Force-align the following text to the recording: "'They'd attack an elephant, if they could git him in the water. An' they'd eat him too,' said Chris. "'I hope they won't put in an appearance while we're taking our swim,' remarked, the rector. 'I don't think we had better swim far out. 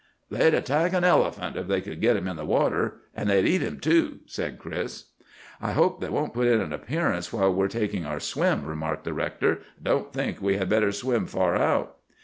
"'They'd 0.31 0.55
attack 0.55 0.93
an 0.93 1.03
elephant, 1.03 1.55
if 1.55 1.67
they 1.67 1.79
could 1.79 2.01
git 2.01 2.17
him 2.17 2.27
in 2.27 2.35
the 2.35 2.43
water. 2.43 2.95
An' 3.15 3.27
they'd 3.27 3.45
eat 3.45 3.61
him 3.61 3.79
too,' 3.79 4.21
said 4.25 4.57
Chris. 4.57 5.09
"'I 5.61 5.73
hope 5.73 6.01
they 6.01 6.09
won't 6.09 6.33
put 6.33 6.47
in 6.47 6.59
an 6.59 6.73
appearance 6.73 7.31
while 7.31 7.53
we're 7.53 7.67
taking 7.67 8.03
our 8.03 8.19
swim,' 8.19 8.65
remarked, 8.65 9.03
the 9.03 9.13
rector. 9.13 9.57
'I 9.59 9.83
don't 9.83 10.11
think 10.11 10.41
we 10.41 10.57
had 10.57 10.69
better 10.69 10.91
swim 10.91 11.27
far 11.27 11.55
out. 11.55 11.97